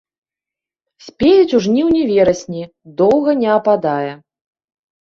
Спеюць 1.09 1.53
у 1.59 1.61
жніўні-верасні, 1.65 2.63
доўга 3.03 3.31
не 3.45 3.49
ападае. 3.59 4.13